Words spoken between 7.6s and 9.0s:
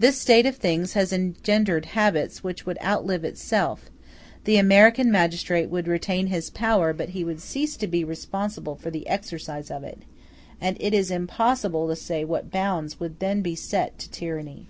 to be responsible for